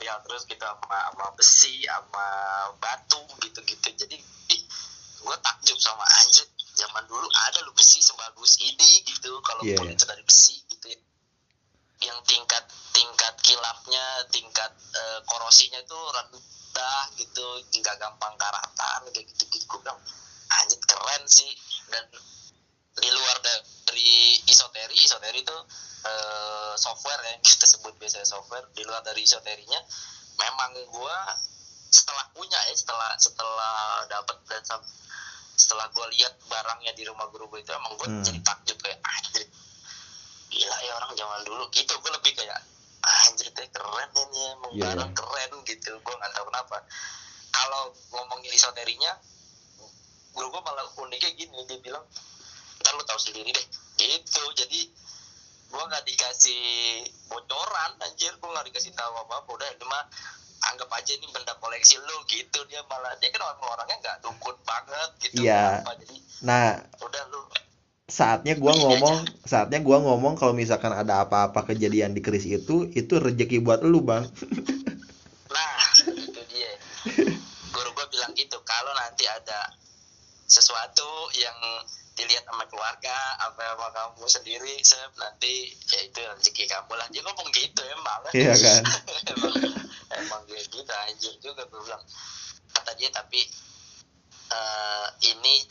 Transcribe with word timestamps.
material 0.00 0.16
terus 0.24 0.48
gitu 0.48 0.64
sama 0.64 0.96
sama 1.12 1.28
besi 1.36 1.84
sama 1.84 2.26
batu 2.80 3.20
gitu 3.44 3.60
gitu 3.68 3.88
jadi 4.00 4.16
gue 5.20 5.36
takjub 5.44 5.76
sama 5.76 6.00
anjir 6.24 6.48
zaman 6.72 7.04
dulu 7.04 7.28
ada 7.28 7.60
lu 7.68 7.76
besi 7.76 8.00
sebagus 8.00 8.56
ini 8.64 9.04
gitu. 9.04 9.36
Kalau 9.44 9.60
yeah. 9.68 9.84
itu 9.84 10.04
dari 10.08 10.24
besi 10.24 10.64
gitu 10.72 10.88
ya. 10.88 11.00
Yang 12.08 12.18
tingkat 12.24 12.64
tingkat 12.96 13.34
kilapnya 13.44 14.24
tingkat 14.32 14.72
eh, 14.72 15.20
korosinya 15.28 15.76
itu 15.84 15.98
rendah 16.16 17.04
gitu. 17.20 17.46
Nggak 17.76 18.00
gampang 18.00 18.32
karatan 18.40 19.00
kayak 19.12 19.28
gitu 19.36 19.44
gitu 19.52 19.64
gue 19.68 19.80
bilang 19.84 20.00
anjir 20.64 20.80
keren 20.88 21.22
sih. 21.28 21.52
Dan 21.92 22.08
di 22.96 23.08
luar 23.12 23.36
da- 23.44 23.64
dari 23.90 24.38
isoteri. 24.46 24.94
Isoteri 24.94 25.42
itu 25.42 25.56
eh, 26.06 26.72
software 26.78 27.22
ya 27.26 27.34
kita 27.50 27.66
sebut 27.66 27.94
biasanya 27.98 28.26
software. 28.26 28.70
Di 28.70 28.86
luar 28.86 29.02
dari 29.02 29.26
isoterinya 29.26 29.80
memang 30.38 30.70
gua 30.94 31.34
setelah 31.90 32.30
punya 32.30 32.54
ya 32.70 32.74
setelah 32.78 33.10
setelah 33.18 34.06
dapat 34.06 34.38
dan 34.46 34.62
setelah 35.58 35.90
gua 35.90 36.06
lihat 36.14 36.38
barangnya 36.46 36.94
di 36.94 37.02
rumah 37.04 37.26
guru 37.34 37.50
gue 37.50 37.60
itu 37.60 37.74
emang 37.74 37.92
gue 37.98 38.06
Hmm. 38.08 38.22
jadi 38.24 38.40
takjub 38.46 38.78
kayak 38.80 38.96
anjir 39.04 39.44
gila 40.48 40.78
ya 40.86 40.92
orang 40.96 41.12
zaman 41.18 41.40
dulu. 41.44 41.66
Gitu 41.74 41.90
gue 41.92 42.10
lebih 42.14 42.32
kayak 42.38 42.58
anjir 43.26 43.50
teh 43.50 43.66
keren 43.74 44.10
ini 44.14 44.40
emang 44.54 44.72
Iya, 44.72 44.82
barang 44.86 45.10
iya. 45.12 45.18
keren 45.18 45.52
gitu. 45.66 45.90
Gue 46.00 46.14
nggak 46.14 46.32
tahu 46.32 46.44
kenapa. 46.48 46.76
Kalau 47.50 47.82
ngomongin 48.14 48.54
isoterinya 48.54 49.12
guru 50.30 50.46
gue 50.54 50.62
malah 50.62 50.86
uniknya 50.94 51.30
gini 51.34 51.58
dia 51.66 51.78
bilang 51.82 52.06
ntar 52.80 52.94
lu 52.96 53.02
tahu 53.04 53.18
sendiri 53.18 53.50
deh 53.50 53.66
gitu 54.00 54.44
jadi 54.56 54.80
gue 55.70 55.82
nggak 55.86 56.04
dikasih 56.08 56.62
bocoran 57.30 57.90
anjir. 58.02 58.34
Gue 58.42 58.50
nggak 58.50 58.66
dikasih 58.72 58.90
tahu 58.96 59.12
apa 59.14 59.34
apa 59.44 59.50
udah 59.54 59.68
ini 59.70 59.86
mah 59.86 60.04
anggap 60.74 60.90
aja 60.92 61.12
ini 61.14 61.26
benda 61.30 61.54
koleksi 61.62 61.94
lu 62.00 62.16
gitu. 62.26 62.66
Dia 62.66 62.82
malah 62.90 63.14
dia 63.22 63.30
kan 63.30 63.46
orang 63.46 63.62
orangnya 63.62 63.96
nggak 64.02 64.18
dukun 64.26 64.56
banget 64.66 65.10
gitu. 65.22 65.46
Iya. 65.46 65.84
apa 65.86 65.94
jadi 66.02 66.16
Nah, 66.40 66.80
udah 67.04 67.24
lu. 67.28 67.40
saatnya 68.10 68.58
gua 68.58 68.74
ngomong, 68.74 69.22
saatnya 69.46 69.78
gua 69.86 70.02
ngomong 70.02 70.34
kalau 70.34 70.50
misalkan 70.50 70.90
ada 70.90 71.22
apa-apa 71.22 71.62
kejadian 71.70 72.10
di 72.10 72.24
keris 72.24 72.42
itu, 72.42 72.90
itu 72.90 73.14
rezeki 73.22 73.62
buat 73.62 73.86
lu, 73.86 74.02
Bang. 74.02 74.26
nah 75.54 75.78
itu 76.10 76.40
dia. 76.50 76.72
Guru 77.76 77.90
gue 77.94 78.06
bilang 78.10 78.32
gitu 78.34 78.58
kalau 78.66 78.90
nanti 78.98 79.30
ada 79.30 79.78
sesuatu 80.50 81.06
yang 81.38 81.54
dilihat 82.20 82.44
sama 82.44 82.68
keluarga 82.68 83.16
apa 83.40 83.72
sama 83.72 83.88
kamu 83.96 84.24
sendiri 84.28 84.74
Sep, 84.84 85.12
nanti 85.16 85.72
ya 85.88 86.00
itu 86.04 86.20
rezeki 86.20 86.68
kamu 86.68 86.92
lah. 87.00 87.06
Dia 87.08 87.24
ngomong 87.24 87.48
gitu 87.48 87.80
emang 87.88 88.20
Iya 88.36 88.52
kan? 88.52 88.82
emang, 89.32 89.54
emang 90.20 90.42
kayak 90.44 90.66
gitu 90.68 90.92
anjir 90.92 91.34
juga 91.40 91.64
gue 91.64 91.80
bilang. 91.80 92.04
Kata 92.76 92.92
dia 93.00 93.08
tapi 93.08 93.40
eh, 94.52 95.06
ini 95.32 95.64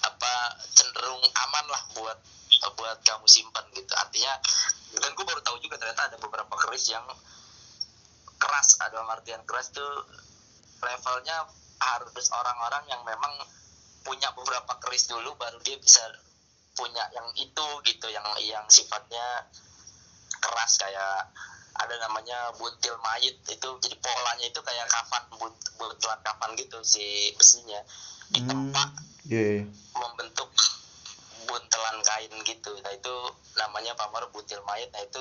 apa 0.00 0.34
cenderung 0.72 1.20
aman 1.20 1.66
lah 1.68 1.82
buat 1.92 2.18
buat 2.80 2.98
kamu 3.04 3.26
simpan 3.28 3.64
gitu. 3.76 3.92
Artinya 3.92 4.32
dan 4.96 5.12
gue 5.12 5.24
baru 5.28 5.44
tahu 5.44 5.60
juga 5.60 5.76
ternyata 5.76 6.08
ada 6.08 6.16
beberapa 6.16 6.54
keris 6.66 6.88
yang 6.88 7.04
keras. 8.40 8.80
Ada 8.80 9.04
artian 9.04 9.44
keras 9.44 9.70
tuh 9.76 9.92
levelnya 10.80 11.44
harus 11.76 12.28
orang-orang 12.32 12.84
yang 12.88 13.02
memang 13.04 13.32
punya 14.06 14.30
beberapa 14.38 14.78
keris 14.78 15.10
dulu 15.10 15.34
baru 15.34 15.58
dia 15.66 15.74
bisa 15.82 16.00
punya 16.78 17.02
yang 17.10 17.26
itu 17.34 17.66
gitu 17.82 18.06
yang 18.14 18.22
yang 18.38 18.62
sifatnya 18.70 19.50
keras 20.38 20.78
kayak 20.78 21.26
ada 21.76 21.94
namanya 22.06 22.54
buntil 22.56 22.96
mayit. 23.02 23.36
Itu 23.50 23.76
jadi 23.82 23.96
polanya 23.98 24.46
itu 24.46 24.60
kayak 24.62 24.86
kafan 24.88 25.24
bunt- 25.36 25.70
buntelan 25.76 26.20
kafan 26.22 26.54
gitu 26.56 26.78
si 26.86 27.34
besinya. 27.36 27.82
Hmm, 27.82 28.32
ditempa 28.32 28.84
iya. 29.28 29.66
membentuk 29.98 30.48
buntelan 31.50 31.96
kain 32.06 32.32
gitu. 32.46 32.72
Nah 32.80 32.92
itu 32.94 33.14
namanya 33.58 33.92
pamor 33.98 34.30
buntil 34.30 34.62
mayat 34.64 34.88
nah 34.94 35.02
itu 35.02 35.20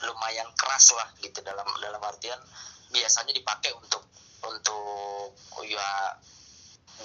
lumayan 0.00 0.48
keras 0.56 0.96
lah 0.96 1.08
gitu 1.20 1.44
dalam 1.44 1.66
dalam 1.76 2.00
artian 2.00 2.40
biasanya 2.88 3.36
dipakai 3.36 3.70
untuk 3.76 4.00
untuk 4.40 5.36
ya 5.68 6.16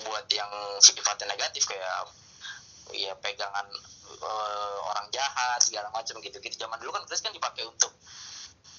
buat 0.03 0.25
yang 0.33 0.51
sifatnya 0.83 1.31
negatif 1.31 1.63
kayak 1.69 2.11
ya 2.93 3.13
pegangan 3.17 3.65
eh, 4.11 4.77
orang 4.91 5.07
jahat 5.09 5.59
segala 5.63 5.89
macam 5.89 6.19
gitu 6.21 6.37
gitu 6.37 6.55
zaman 6.59 6.77
dulu 6.77 6.93
kan 6.93 7.03
keris 7.07 7.23
kan 7.23 7.33
dipakai 7.33 7.65
untuk 7.65 7.91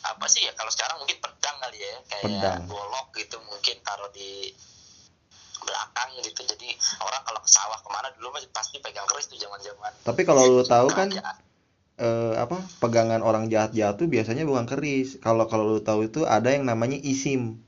apa 0.06 0.26
sih 0.30 0.46
ya 0.46 0.52
kalau 0.54 0.70
sekarang 0.70 1.02
mungkin 1.02 1.18
pedang 1.18 1.56
kali 1.58 1.78
ya 1.82 1.94
kayak 2.06 2.24
Pedang. 2.30 2.60
golok 2.70 3.06
gitu 3.18 3.36
mungkin 3.42 3.76
taruh 3.82 4.10
di 4.14 4.54
belakang 5.66 6.10
gitu 6.22 6.46
jadi 6.46 6.70
orang 7.02 7.22
kalau 7.26 7.40
ke 7.42 7.50
sawah 7.50 7.78
ke 7.82 7.88
mana 7.90 8.08
dulu 8.14 8.30
masih 8.38 8.46
pasti 8.54 8.78
pegang 8.78 9.02
keris 9.10 9.26
tuh 9.26 9.38
zaman 9.40 9.58
zaman 9.58 9.90
Tapi 10.06 10.22
kalau 10.22 10.46
lu 10.46 10.62
tahu 10.62 10.86
kan 10.94 11.10
eh, 11.98 12.34
apa 12.38 12.62
pegangan 12.78 13.24
orang 13.24 13.50
jahat-jahat 13.50 13.98
tuh 13.98 14.06
biasanya 14.06 14.46
bukan 14.46 14.68
keris. 14.70 15.18
Kalau 15.18 15.50
kalau 15.50 15.76
lu 15.76 15.80
tahu 15.82 16.06
itu 16.06 16.22
ada 16.22 16.54
yang 16.54 16.68
namanya 16.68 16.96
isim. 17.02 17.65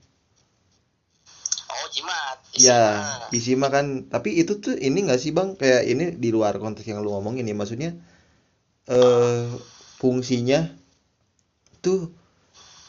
Jimat 2.59 2.67
Ya, 2.67 2.83
Isinya. 3.31 3.31
isim 3.33 3.57
mah 3.63 3.71
kan. 3.71 3.87
Tapi 4.11 4.35
itu 4.37 4.59
tuh 4.59 4.75
ini 4.75 5.07
nggak 5.07 5.21
sih 5.23 5.31
bang? 5.31 5.55
Kayak 5.55 5.83
ini 5.87 6.05
di 6.19 6.29
luar 6.35 6.59
konteks 6.59 6.85
yang 6.91 7.01
lu 7.01 7.15
ngomongin 7.15 7.47
ya. 7.47 7.55
Maksudnya 7.55 7.95
eh 8.91 9.47
fungsinya 10.03 10.69
tuh 11.79 12.11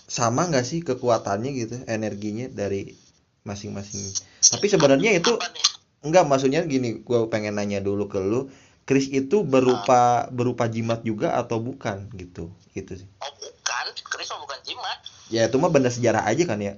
sama 0.09 0.49
nggak 0.49 0.65
sih 0.65 0.79
kekuatannya 0.81 1.49
gitu, 1.53 1.75
energinya 1.85 2.49
dari 2.49 2.97
masing-masing. 3.45 4.01
Tapi 4.41 4.65
sebenarnya 4.65 5.13
itu 5.13 5.37
enggak 6.01 6.25
maksudnya 6.25 6.65
gini, 6.65 7.05
gue 7.05 7.19
pengen 7.29 7.55
nanya 7.61 7.77
dulu 7.79 8.09
ke 8.09 8.17
lu. 8.17 8.49
Keris 8.89 9.05
itu 9.13 9.45
berupa 9.45 10.25
berupa 10.33 10.65
jimat 10.65 11.05
juga 11.05 11.37
atau 11.37 11.61
bukan 11.61 12.09
gitu? 12.17 12.49
Gitu 12.73 13.05
sih. 13.05 13.07
oh 13.21 13.31
bukan 13.37 13.85
keris 13.93 14.33
mah 14.33 14.41
bukan 14.41 14.59
jimat 14.65 14.97
Ya 15.29 15.45
itu 15.45 15.61
mah 15.61 15.69
benda 15.69 15.93
sejarah 15.93 16.25
aja 16.25 16.41
kan 16.49 16.57
ya. 16.57 16.73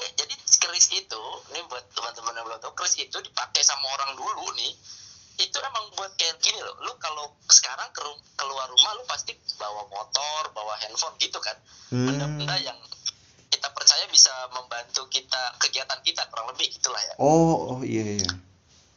Eh, 0.00 0.10
jadi 0.16 0.32
keris 0.32 0.88
itu 0.96 1.22
ini 1.52 1.60
buat 1.68 1.84
teman-teman 1.92 2.32
yang 2.40 2.44
belum 2.48 2.60
tahu 2.64 2.72
keris 2.72 2.96
itu 2.96 3.18
dipakai 3.20 3.60
sama 3.60 3.84
orang 3.92 4.16
dulu 4.16 4.48
nih 4.56 4.72
itu 5.38 5.56
emang 5.60 5.84
buat 5.92 6.12
kayak 6.16 6.40
gini 6.40 6.56
loh 6.60 6.76
lu 6.80 6.92
kalau 6.96 7.28
sekarang 7.48 7.81
ke 7.92 8.02
keluar 8.34 8.66
rumah 8.66 8.92
lu 8.94 9.04
pasti 9.04 9.30
bawa 9.54 9.84
motor 9.86 10.42
bawa 10.50 10.74
handphone 10.78 11.14
gitu 11.16 11.38
kan 11.38 11.54
Hmm. 11.88 12.08
benda-benda 12.08 12.56
yang 12.58 12.78
kita 13.46 13.68
percaya 13.68 14.08
bisa 14.08 14.32
membantu 14.50 15.04
kita 15.06 15.36
kegiatan 15.58 16.00
kita 16.00 16.24
kurang 16.26 16.48
lebih 16.48 16.72
gitulah 16.72 16.96
ya 16.98 17.14
Oh, 17.16 17.68
oh 17.70 17.80
iya 17.82 18.16
iya. 18.16 18.30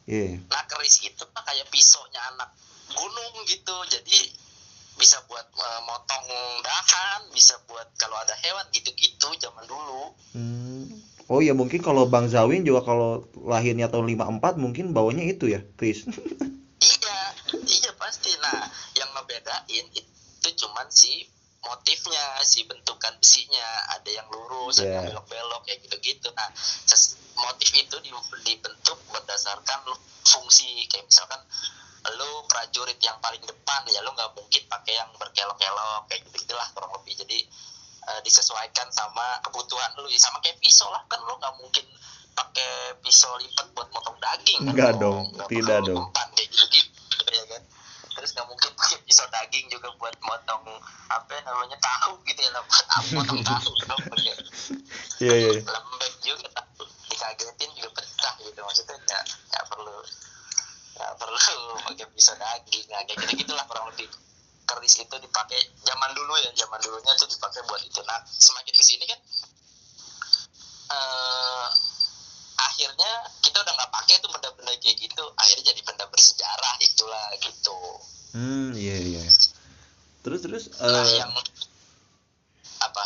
Iya. 0.06 0.40
nah 0.46 0.64
keris 0.64 1.02
itu 1.02 1.22
mah 1.28 1.42
kayak 1.42 1.68
pisaunya 1.68 2.20
anak 2.26 2.50
gunung 2.88 3.34
gitu 3.44 3.76
jadi 3.86 4.18
bisa 4.96 5.20
buat 5.24 5.44
eh, 5.44 5.80
motong 5.82 6.24
dahan 6.62 7.20
bisa 7.30 7.60
buat 7.64 7.84
kalau 7.94 8.16
ada 8.16 8.32
hewan 8.38 8.64
gitu-gitu 8.70 9.28
zaman 9.36 9.64
dulu 9.64 10.16
Hmm. 10.32 10.88
Oh 11.26 11.40
ya 11.40 11.52
mungkin 11.52 11.80
kalau 11.80 12.04
Bang 12.06 12.28
Zawin 12.28 12.60
juga 12.62 12.80
kalau 12.82 13.24
lahirnya 13.34 13.88
tahun 13.88 14.04
54 14.36 14.56
mungkin 14.56 14.92
bawanya 14.92 15.24
itu 15.24 15.48
ya, 15.48 15.64
Chris. 15.74 16.04
iya 16.92 17.18
iya 17.66 17.90
pasti 17.96 18.28
nah 18.38 18.68
yang 18.94 19.08
ngebedain 19.10 19.86
itu 19.90 20.08
cuman 20.56 20.84
si 20.96 21.28
motifnya 21.60 22.40
si 22.40 22.64
bentukan 22.64 23.12
besinya 23.20 23.68
ada 23.92 24.08
yang 24.08 24.24
lurus 24.32 24.80
ada 24.80 24.86
yang 24.86 24.94
Yeah. 24.96 25.04
belok-belok 25.12 25.62
kayak 25.66 25.78
gitu-gitu. 25.84 26.28
Nah 26.32 26.48
motif 27.36 27.68
itu 27.74 27.96
di- 28.00 28.14
dibentuk 28.46 28.98
berdasarkan 29.12 29.84
fungsi. 30.24 30.88
Kayak 30.88 31.10
misalkan 31.10 31.42
lu 32.16 32.46
prajurit 32.46 32.96
yang 33.02 33.18
paling 33.18 33.42
depan 33.42 33.82
ya 33.90 33.98
lu 34.00 34.14
nggak 34.14 34.30
mungkin 34.32 34.62
pakai 34.70 34.94
yang 34.94 35.10
berkelok-kelok 35.18 36.06
kayak 36.08 36.22
gitu 36.24 36.36
gitulah 36.46 36.64
kurang 36.72 36.92
lebih. 36.96 37.14
Jadi 37.18 37.38
eh, 38.06 38.20
disesuaikan 38.22 38.88
sama 38.94 39.42
kebutuhan 39.42 39.90
lu. 40.00 40.06
Ya, 40.08 40.20
sama 40.22 40.38
kayak 40.40 40.56
pisau 40.62 40.86
lah. 40.88 41.02
Kan 41.10 41.18
lu 41.26 41.34
nggak 41.34 41.54
mungkin 41.60 41.84
pakai 42.32 42.94
pisau 43.02 43.34
lipat 43.42 43.66
buat 43.74 43.88
motong 43.90 44.16
daging. 44.22 44.60
Kan? 44.64 44.70
Enggak 44.70 44.92
Lu 44.96 45.00
dong, 45.02 45.22
nggak 45.34 45.48
tidak 45.50 45.78
dong. 45.82 46.06
kayak 46.14 46.48
gitu 46.48 46.64
gitu 46.70 46.86
kan 46.86 46.95
terus 48.26 48.42
nggak 48.42 48.50
mungkin 48.50 48.70
pakai 48.82 48.98
pisau 49.06 49.26
daging 49.30 49.70
juga 49.70 49.86
buat 50.02 50.18
motong 50.18 50.66
apa 51.06 51.38
namanya 51.46 51.78
tahu 51.78 52.18
gitu 52.26 52.42
ya 52.42 52.58
buat 52.58 52.86
apa 52.90 53.08
motong 53.14 53.40
tahu 53.46 53.70
dong 53.86 54.02
pakai 54.10 54.34
Iya 55.22 55.34
iya. 55.38 55.50
lembek 55.62 56.12
juga 56.26 56.50
tahu 56.50 56.84
dikagetin 57.06 57.70
juga 57.78 58.02
pecah 58.02 58.34
gitu. 58.42 58.58
Maksudnya 58.58 58.98
nggak 58.98 59.22
nggak 59.48 59.64
perlu 59.70 59.96
nggak 60.98 61.12
perlu 61.22 61.38
pakai 61.86 62.06
pisau 62.10 62.34
daging. 62.34 62.84
Kayak 62.90 63.14
gitu 63.14 63.46
gitulah 63.46 63.64
kurang 63.70 63.86
lebih. 63.94 64.10
Keris 64.66 64.98
itu 64.98 65.16
dipakai 65.22 65.62
zaman 65.86 66.10
dulu 66.18 66.34
ya 66.42 66.50
zaman 66.58 66.82
dulunya 66.82 67.14
tuh 67.14 67.30
dipakai 67.30 67.62
buat 67.70 67.80
itu. 67.80 68.02
Nah 68.02 68.18
semakin 68.26 68.74
ke 68.74 68.84
sini 68.84 69.04
kan 69.06 69.20
eh 70.90 71.66
akhirnya 72.58 73.10
kita 73.40 73.62
udah 73.62 73.72
nggak 73.72 73.92
pakai 73.94 74.18
tuh 74.18 74.28
benda-benda 74.34 74.74
kayak 74.82 74.98
gitu. 74.98 75.24
Akhirnya 75.38 75.70
jadi 75.70 75.80
benda 75.86 76.04
bersejarah 76.10 76.74
itulah 76.82 77.24
gitu 77.40 77.78
hmm 78.36 78.76
iya 78.76 78.96
iya 79.00 79.24
terus 80.24 80.40
terus 80.44 80.64
nah 80.82 81.06
eh 81.06 81.08
yang 81.20 81.32
apa? 82.86 83.02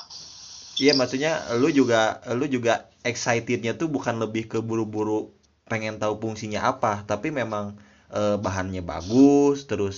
iya 0.83 0.93
maksudnya 1.01 1.33
lu 1.61 1.69
juga 1.79 2.19
lu 2.39 2.47
juga 2.57 2.73
excitednya 3.11 3.73
tuh 3.81 3.89
bukan 3.97 4.17
lebih 4.25 4.45
ke 4.53 4.59
buru-buru 4.69 5.31
pengen 5.71 5.95
tahu 6.03 6.15
fungsinya 6.23 6.61
apa 6.73 6.93
tapi 7.11 7.29
memang 7.41 7.79
eh, 8.19 8.37
bahannya 8.45 8.83
bagus 8.93 9.59
terus 9.71 9.97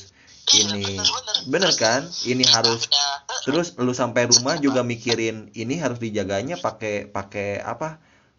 iya 0.52 0.68
ini 0.68 0.84
bener 1.00 1.36
bener 1.48 1.72
bener. 1.72 1.72
kan? 1.82 2.02
Ini 2.32 2.44
harus 2.54 2.80
punya 2.86 3.06
terus 3.46 3.66
lu 3.86 3.92
sampai 4.02 4.22
rumah 4.32 4.54
juga 4.66 4.80
mikirin 4.92 5.36
ini 5.62 5.74
harus 5.82 5.98
dijaganya 6.04 6.56
pakai 6.66 6.94
pakai 7.16 7.48
apa? 7.72 7.88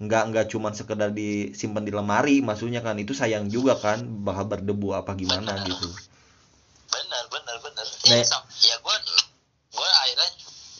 Nggak 0.04 0.24
nggak 0.30 0.46
cuman 0.54 0.74
sekedar 0.80 1.10
disimpan 1.16 1.84
di 1.88 1.94
lemari 1.98 2.36
maksudnya 2.46 2.82
kan? 2.86 2.96
Itu 3.04 3.14
sayang 3.18 3.46
juga 3.56 3.74
kan 3.86 4.00
bakal 4.28 4.46
berdebu 4.52 4.94
apa 5.00 5.12
gimana 5.22 5.58
bener. 5.58 5.68
gitu 5.74 5.90
nah 8.14 8.22
ya, 8.22 8.38
ya 8.70 8.76
gue 8.78 8.96
gue 9.74 9.90
akhirnya 10.06 10.30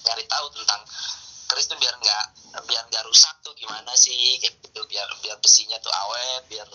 nyari 0.06 0.24
tahu 0.30 0.46
tentang 0.54 0.82
keris 1.50 1.66
tuh 1.66 1.78
biar 1.82 1.96
nggak 1.98 2.24
biar 2.70 2.84
nggak 2.90 3.04
rusak 3.10 3.34
tuh 3.42 3.54
gimana 3.58 3.94
sih 3.98 4.38
kayak 4.38 4.58
gitu 4.62 4.82
biar 4.86 5.10
biar 5.26 5.38
besinya 5.42 5.78
tuh 5.82 5.90
awet 5.90 6.46
biar 6.50 6.68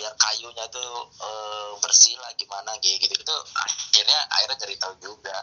biar 0.00 0.12
kayunya 0.16 0.64
tuh 0.72 1.12
eh, 1.20 1.70
bersih 1.82 2.16
lah 2.20 2.32
gimana 2.38 2.72
kayak 2.80 3.04
gitu 3.04 3.14
gitu. 3.20 3.36
Akhirnya 3.52 4.20
akhirnya 4.32 4.56
cari 4.56 4.74
tahu 4.80 4.94
juga. 5.02 5.36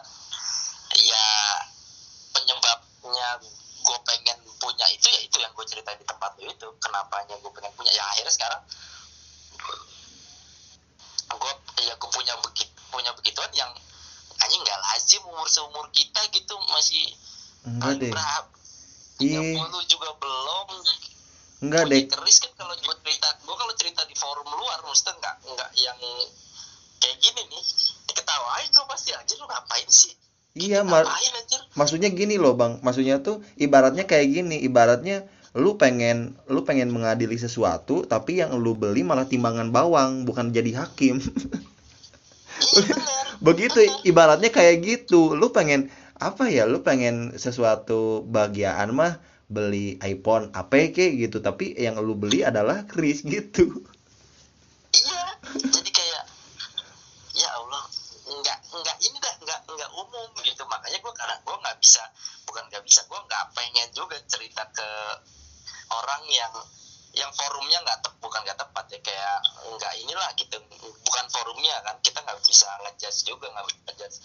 Ya 0.98 1.28
penyebabnya 2.34 3.28
gue 3.78 3.98
pengen 4.02 4.38
punya 4.58 4.86
itu 4.90 5.06
ya 5.06 5.20
itu 5.22 5.36
yang 5.38 5.52
gue 5.54 5.66
ceritain 5.68 6.00
di 6.00 6.06
tempat 6.08 6.34
lu 6.42 6.50
itu 6.50 6.68
kenapanya 6.82 7.38
gue 7.38 7.52
pengen 7.54 7.72
punya. 7.78 7.92
Ya 7.94 8.04
akhirnya 8.10 8.32
sekarang 8.34 8.62
gue 11.28 11.52
ya 11.84 11.94
gue 11.94 12.10
punya 12.10 12.34
begitu 12.40 12.72
punya 12.88 13.12
begituan 13.14 13.52
yang 13.52 13.70
anjing 14.48 14.64
nggak 14.64 14.80
lazim 14.80 15.22
umur 15.28 15.44
seumur 15.44 15.84
kita 15.92 16.24
gitu 16.32 16.56
masih 16.72 17.04
enggak 17.68 18.00
deh. 18.00 18.12
iya. 19.20 19.44
30 19.44 19.92
juga 19.92 20.08
belum. 20.16 20.66
Enggak 21.68 21.84
deh. 21.92 22.08
keris 22.08 22.40
kan 22.40 22.52
kalau 22.56 22.72
gue 22.72 22.96
cerita? 23.04 23.28
Gue 23.44 23.52
kalau 23.60 23.74
cerita 23.76 24.08
di 24.08 24.16
forum 24.16 24.48
luar 24.48 24.80
mesti 24.88 25.12
nggak 25.12 25.34
nggak 25.52 25.70
yang 25.76 26.00
kayak 26.96 27.16
gini 27.20 27.42
nih 27.44 27.64
diketawain 28.08 28.72
gue 28.72 28.86
pasti 28.88 29.12
aja 29.12 29.32
lu 29.36 29.44
ngapain 29.44 29.88
sih? 29.92 30.16
Iya 30.56 30.80
mar 30.80 31.04
ngapain 31.04 31.32
anjir? 31.44 31.60
maksudnya 31.76 32.08
gini 32.08 32.40
loh 32.40 32.56
bang. 32.56 32.80
Maksudnya 32.80 33.20
tuh 33.20 33.44
ibaratnya 33.60 34.08
kayak 34.08 34.32
gini 34.32 34.64
ibaratnya 34.64 35.28
lu 35.52 35.76
pengen 35.76 36.40
lu 36.48 36.64
pengen 36.64 36.88
mengadili 36.88 37.36
sesuatu 37.36 38.08
tapi 38.08 38.40
yang 38.40 38.56
lu 38.56 38.72
beli 38.72 39.04
malah 39.04 39.28
timbangan 39.28 39.68
bawang 39.68 40.24
bukan 40.24 40.56
jadi 40.56 40.88
hakim. 40.88 41.20
Iya 42.58 43.17
begitu 43.38 43.86
ibaratnya 44.04 44.50
kayak 44.50 44.82
gitu. 44.84 45.34
Lu 45.34 45.50
pengen 45.54 45.90
apa 46.18 46.50
ya 46.50 46.66
lu 46.66 46.82
pengen 46.82 47.38
sesuatu 47.38 48.26
bagian 48.26 48.90
mah 48.94 49.22
beli 49.48 49.96
iPhone 50.02 50.50
apa 50.52 50.90
kek 50.90 51.16
gitu. 51.18 51.38
Tapi 51.38 51.78
yang 51.78 51.98
lu 52.02 52.14
beli 52.18 52.42
adalah 52.44 52.84
kris 52.84 53.22
gitu. 53.22 53.86
Iya 54.94 55.22
jadi 55.54 55.90
kayak 55.90 56.24
ya 57.38 57.48
Allah 57.54 57.82
nggak 58.28 58.58
nggak 58.68 58.96
ini 59.02 59.16
dah 59.22 59.34
nggak 59.42 59.60
nggak 59.70 59.90
umum 59.94 60.28
gitu. 60.42 60.62
Makanya 60.66 60.98
gue 60.98 61.14
karena 61.14 61.36
gue 61.42 61.56
nggak 61.56 61.78
bisa 61.80 62.02
bukan 62.48 62.64
nggak 62.72 62.84
bisa 62.84 63.00
gue 63.06 63.20
nggak 63.28 63.44
pengen 63.54 63.88
juga 63.94 64.16
cerita 64.26 64.66
ke 64.74 64.88
orang 65.88 66.22
yang 66.28 66.52
yang 67.18 67.30
forumnya 67.34 67.78
nggak 67.82 67.98
tep 67.98 68.14
bukan 68.22 68.40
nggak 68.46 68.58
tepat 68.58 68.84
ya 68.94 68.98
kayak 69.02 69.38
nggak 69.74 69.94
inilah 70.06 70.30
gitu 70.38 70.56
bukan 71.02 71.26
forumnya 71.34 71.74
kan 71.82 71.98
kita 71.98 72.22
nggak 72.22 72.38
bisa 72.46 72.70
ngejudge 72.86 73.26
juga 73.26 73.50
nggak 73.50 73.66
bisa 73.66 73.78
ngejudge 73.90 74.16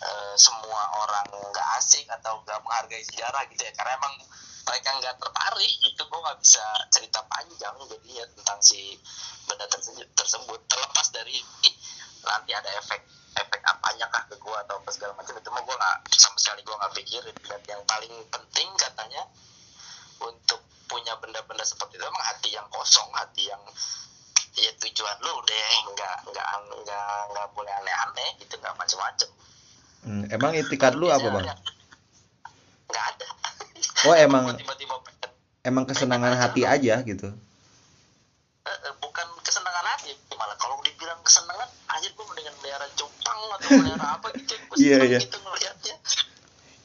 eh, 0.00 0.34
semua 0.40 0.82
orang 1.04 1.28
nggak 1.28 1.68
asik 1.76 2.08
atau 2.08 2.40
nggak 2.40 2.58
menghargai 2.64 3.04
sejarah 3.04 3.44
gitu 3.52 3.62
ya 3.68 3.72
karena 3.76 4.00
emang 4.00 4.14
mereka 4.66 4.88
nggak 4.98 5.16
tertarik 5.20 5.72
itu 5.84 6.02
gue 6.02 6.20
nggak 6.24 6.38
bisa 6.42 6.64
cerita 6.90 7.20
panjang 7.30 7.76
jadi 7.86 8.08
ya 8.10 8.24
tentang 8.34 8.58
si 8.64 8.98
benda 9.46 9.68
tersebut 9.70 10.08
tersebut 10.18 10.60
terlepas 10.66 11.06
dari 11.14 11.38
nanti 12.26 12.50
ada 12.50 12.70
efek 12.82 12.98
efek 13.38 13.60
apanya 13.62 14.10
kah 14.10 14.26
ke 14.26 14.34
gue 14.34 14.56
atau 14.66 14.74
apa 14.82 14.90
segala 14.90 15.12
macam 15.14 15.38
itu 15.38 15.48
mah 15.54 15.62
gue 15.62 15.76
nggak 15.78 15.98
sama 16.18 16.38
sekali 16.40 16.60
gue 16.66 16.74
nggak 16.74 16.92
pikirin 16.98 17.36
dan 17.46 17.62
yang 17.70 17.82
paling 17.86 18.14
penting 18.32 18.68
katanya 18.74 19.22
untuk 20.18 20.65
punya 20.86 21.14
benda-benda 21.18 21.62
seperti 21.66 21.98
itu 21.98 22.04
emang 22.06 22.24
hati 22.24 22.48
yang 22.54 22.66
kosong 22.70 23.06
hati 23.14 23.50
yang 23.50 23.62
ya 24.56 24.72
tujuan 24.80 25.16
lu 25.20 25.34
deh 25.44 25.70
nggak 25.92 26.16
nggak 26.32 26.46
nggak 26.64 27.10
nggak 27.34 27.46
boleh 27.52 27.72
aneh-aneh 27.84 28.28
gitu 28.40 28.56
nggak 28.56 28.74
macem-macem. 28.80 29.28
Hmm, 30.06 30.24
emang 30.32 30.54
itikat 30.54 30.94
lu 30.94 31.10
apa 31.12 31.28
bang? 31.28 31.46
Nggak 32.88 33.04
ada. 33.04 33.26
Oh 34.06 34.14
Emang 34.14 34.54
emang 35.66 35.82
pengen 35.82 35.84
kesenangan 35.90 36.34
hati 36.38 36.62
aja 36.62 37.02
gitu? 37.02 37.28
Eh, 38.66 38.70
eh, 38.70 38.94
bukan 39.02 39.26
kesenangan 39.42 39.84
hati 39.94 40.14
malah 40.38 40.54
kalau 40.58 40.78
dibilang 40.86 41.18
kesenangan 41.26 41.66
aja 41.90 42.06
gue 42.06 42.24
mendingan 42.30 42.54
melihara 42.62 42.86
cupang 42.94 43.38
atau 43.58 43.68
melihara 43.82 44.06
apa 44.14 44.26
gitu 44.38 44.54
gue 44.54 44.76
Iya, 44.78 44.98
iya. 45.06 45.18
gitu 45.18 45.38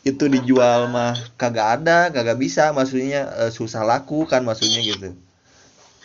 itu 0.02 0.26
dijual 0.26 0.90
mah 0.90 1.14
kagak 1.38 1.82
ada 1.82 2.10
kagak 2.10 2.38
bisa 2.42 2.74
maksudnya 2.74 3.30
eh, 3.38 3.52
susah 3.54 3.86
laku 3.86 4.26
kan 4.26 4.42
maksudnya 4.42 4.82
gitu 4.82 5.14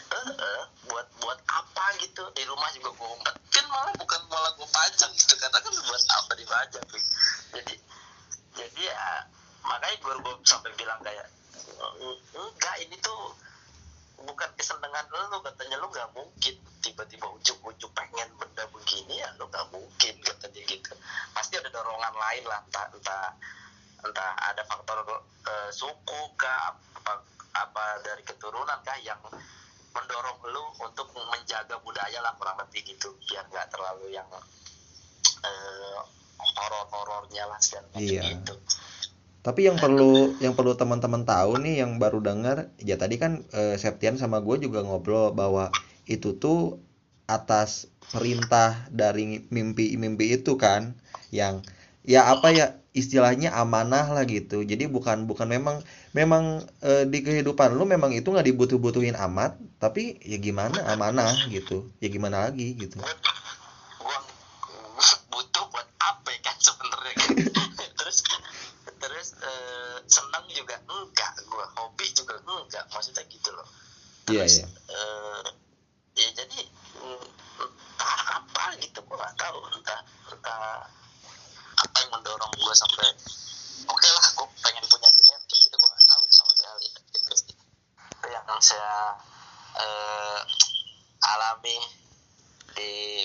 Eh, 0.06 0.30
eh, 0.30 0.62
buat 0.86 1.06
buat 1.18 1.40
apa 1.48 1.84
gitu 2.04 2.22
di 2.36 2.44
rumah 2.44 2.68
juga 2.76 2.92
gue 2.92 3.08
umpetin 3.08 3.64
malah 3.66 3.94
bukan 3.96 4.20
malah 4.28 4.52
gue 4.54 4.68
pajang 4.68 5.12
gitu 5.16 5.34
karena 5.36 5.58
kan 5.58 5.72
buat 5.72 6.02
apa 6.12 6.32
dipajang 6.36 6.84
gitu. 6.92 7.08
jadi 7.56 7.74
jadi 8.52 8.80
ya 8.92 9.04
makanya 9.64 9.96
gue 9.96 10.12
gue 10.20 10.34
sampai 10.44 10.70
bilang 10.76 11.00
kayak 11.00 11.26
"Eh, 11.76 12.16
enggak 12.36 12.76
ini 12.84 12.96
tuh 13.00 13.32
bukan 14.16 14.50
kesenangan 14.56 15.04
lu 15.30 15.38
katanya 15.40 15.76
lu 15.80 15.88
nggak 15.88 16.08
mungkin 16.12 16.54
tiba-tiba 16.80 17.26
ujuk-ujuk 17.40 17.90
pengen 17.92 18.28
benda 18.36 18.64
begini 18.72 19.20
ya 19.20 19.28
lu 19.38 19.44
nggak 19.48 19.66
mungkin 19.72 20.14
katanya 20.20 20.60
gitu 20.64 20.92
pasti 21.32 21.54
ada 21.56 21.68
dorongan 21.68 22.14
lain 22.14 22.44
lah 22.44 22.60
entah 22.64 22.86
entah 22.92 23.26
entah 24.02 24.30
ada 24.40 24.62
faktor 24.64 24.98
eh, 25.46 25.70
suku 25.70 26.20
kah 26.36 26.72
apa 26.96 27.12
apa 27.56 27.84
dari 28.04 28.22
keturunan 28.24 28.78
kah 28.84 28.98
yang 29.02 29.20
mendorong 29.92 30.40
lu 30.52 30.64
untuk 30.84 31.08
menjaga 31.16 31.80
budaya 31.80 32.20
lah 32.20 32.32
kurang 32.36 32.56
lebih 32.60 32.84
gitu 32.84 33.16
biar 33.24 33.44
nggak 33.48 33.68
terlalu 33.72 34.12
yang 34.12 34.28
eh, 35.44 35.98
horor-horornya 36.36 37.48
lah 37.48 37.58
segala 37.60 37.85
macam 37.85 37.85
Iya. 37.96 38.22
gitu 38.28 38.54
Tapi 39.46 39.60
yang 39.70 39.78
perlu 39.78 40.34
yang 40.42 40.58
perlu 40.58 40.74
teman-teman 40.74 41.22
tahu 41.22 41.62
nih 41.62 41.86
yang 41.86 42.02
baru 42.02 42.18
dengar, 42.18 42.66
ya 42.82 42.98
tadi 42.98 43.14
kan 43.14 43.46
eh, 43.54 43.78
Septian 43.78 44.18
sama 44.18 44.42
gue 44.42 44.58
juga 44.58 44.82
ngobrol 44.82 45.30
bahwa 45.38 45.70
itu 46.10 46.34
tuh 46.34 46.82
atas 47.30 47.86
perintah 48.10 48.74
dari 48.90 49.46
mimpi-mimpi 49.50 50.34
itu 50.34 50.58
kan 50.58 50.98
yang 51.30 51.62
ya 52.02 52.26
apa 52.34 52.48
ya 52.54 52.66
istilahnya 52.90 53.54
amanah 53.54 54.10
lah 54.10 54.24
gitu. 54.26 54.66
Jadi 54.66 54.90
bukan 54.90 55.30
bukan 55.30 55.46
memang 55.46 55.76
memang 56.10 56.66
eh, 56.82 57.04
di 57.06 57.22
kehidupan 57.22 57.78
lu 57.78 57.86
memang 57.86 58.10
itu 58.18 58.26
nggak 58.34 58.46
dibutuh-butuhin 58.50 59.14
amat, 59.30 59.54
tapi 59.78 60.18
ya 60.26 60.38
gimana 60.42 60.90
amanah 60.90 61.30
gitu. 61.54 61.86
Ya 62.02 62.08
gimana 62.10 62.50
lagi 62.50 62.74
gitu. 62.74 62.98
gua 62.98 64.16
gua 64.96 65.08
butuh 65.30 65.64
buat 65.70 65.86
apa 66.00 66.28
ya 66.34 66.40
kan 66.46 66.56
sebenarnya 66.58 67.14
kan 67.14 67.30
terus 67.98 68.18
terus 69.02 69.28
eh, 69.42 69.96
senang 70.08 70.46
juga 70.54 70.76
enggak 70.88 71.32
gua 71.50 71.66
hobi 71.76 72.06
juga 72.14 72.34
enggak 72.46 72.84
maksudnya 72.94 73.24
gitu 73.28 73.50
loh 73.52 73.66
Iya, 74.26 74.42
terus 74.42 74.58
iya. 74.58 74.66
eh, 74.90 75.44
ya 76.18 76.28
jadi 76.34 76.58
mm, 76.98 77.26
entah 77.62 78.16
apa 78.42 78.64
gitu 78.82 78.98
gua 79.06 79.22
nggak 79.22 79.34
tahu 79.38 79.58
entah 79.70 80.00
entah 80.34 80.82
apa 81.78 81.96
yang 82.02 82.10
mendorong 82.10 82.52
gua 82.58 82.74
sampai 82.74 83.06
oke 83.86 84.08
lah 84.10 84.26
gua 84.34 84.46
pengen 84.66 84.82
punya 84.90 85.06
kayak 85.14 85.60
gitu 85.62 85.74
gua 85.78 85.90
nggak 85.94 86.06
tahu 86.10 86.22
sama 86.34 86.52
sekali 86.58 86.86
Gitu 86.90 87.18
itu 87.22 87.54
yang 88.26 88.46
saya 88.58 89.14
eh, 89.78 90.38
alami 91.22 91.78
di 92.74 93.22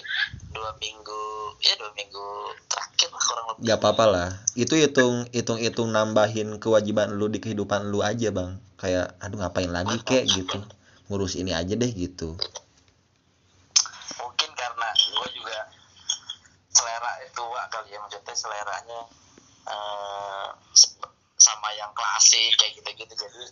dua 0.54 0.78
minggu 0.78 1.24
ya 1.66 1.74
dua 1.82 1.92
minggu 1.98 2.28
terakhir 2.70 3.10
lah 3.10 3.24
kurang 3.26 3.46
lebih 3.50 3.62
Gak 3.66 3.78
apa-apa 3.82 4.06
lah. 4.06 4.30
Itu 4.54 4.78
hitung 4.78 5.26
hitung 5.34 5.58
hitung 5.58 5.90
nambahin 5.90 6.62
kewajiban 6.62 7.18
lu 7.18 7.26
di 7.26 7.42
kehidupan 7.42 7.90
lu 7.90 8.06
aja, 8.06 8.30
Bang. 8.30 8.62
Kayak 8.78 9.18
aduh 9.18 9.42
ngapain 9.42 9.72
lagi 9.74 9.98
kek 10.06 10.30
gitu. 10.30 10.62
Ngurus 11.12 11.36
ini 11.36 11.52
aja 11.52 11.76
deh 11.76 11.92
gitu. 11.92 12.40
mungkin 14.16 14.50
karena 14.56 14.88
gue 14.96 15.28
juga 15.36 15.60
selera 16.72 17.12
tua 17.36 17.68
kali 17.68 17.92
ya 17.92 18.00
maksudnya 18.00 18.32
seleranya 18.32 19.00
eh, 19.68 20.48
se- 20.72 20.96
sama 21.36 21.68
yang 21.76 21.92
klasik 21.92 22.56
kayak 22.56 22.80
gitu-gitu. 22.80 23.12
Jadi 23.12 23.44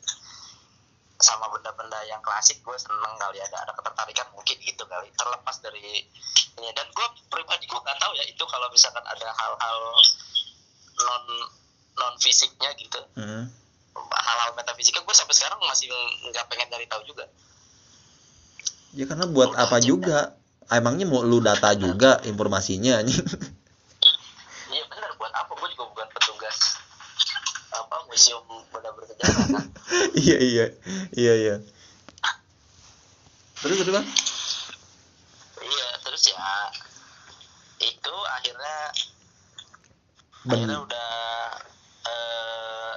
sama 1.20 1.52
benda-benda 1.52 2.00
yang 2.08 2.24
klasik 2.24 2.64
gue 2.64 2.78
seneng 2.80 3.12
kali 3.20 3.44
ada 3.44 3.60
ada 3.60 3.76
ketertarikan 3.76 4.32
mungkin 4.32 4.56
gitu 4.56 4.88
kali. 4.88 5.12
Terlepas 5.12 5.60
dari 5.60 6.08
ini. 6.56 6.70
Dan 6.72 6.88
gue 6.90 7.08
pribadi 7.28 7.68
gue 7.68 7.76
nggak 7.76 8.00
tahu 8.00 8.16
ya 8.16 8.24
itu 8.24 8.44
kalau 8.48 8.72
misalkan 8.72 9.04
ada 9.04 9.28
hal-hal 9.36 9.80
non 10.98 11.24
non 11.98 12.16
fisiknya 12.24 12.72
gitu. 12.80 13.04
Hmm. 13.20 13.52
hal-hal 14.00 14.56
metafisika 14.56 15.04
gue 15.04 15.12
sampai 15.12 15.36
sekarang 15.36 15.60
masih 15.60 15.92
nggak 16.32 16.48
pengen 16.48 16.72
cari 16.72 16.88
tahu 16.88 17.04
juga 17.04 17.28
Ya 18.98 19.06
karena 19.06 19.30
buat 19.30 19.54
apa 19.54 19.78
juga? 19.78 20.34
Emangnya 20.70 21.06
mau 21.10 21.26
lu 21.26 21.42
data 21.42 21.74
juga 21.74 22.22
informasinya 22.26 23.02
anjing? 23.02 23.22
iya 24.74 24.84
benar 24.86 25.12
buat 25.18 25.34
apa 25.34 25.52
gue 25.58 25.70
juga 25.74 25.86
bukan 25.90 26.08
petugas 26.14 26.78
apa 27.74 27.96
museum 28.06 28.46
benda 28.70 28.94
bersejarah 28.94 29.46
kan 29.50 29.66
iya 30.26 30.38
iya 30.38 30.66
iya 31.18 31.34
iya. 31.34 31.56
Terus 33.66 33.76
terus 33.82 33.94
bang? 33.98 34.08
iya 35.60 35.90
terus 36.06 36.24
ya 36.30 36.50
itu 37.82 38.16
akhirnya 38.38 38.78
Ben 40.46 40.54
akhirnya 40.54 40.80
udah 40.86 41.12
eh, 42.06 42.94